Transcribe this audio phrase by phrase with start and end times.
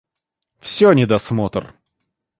[0.61, 1.75] Всё недосмотр!